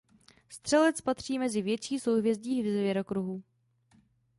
[0.49, 3.43] Střelec patří mezi větší souhvězdí zvěrokruhu.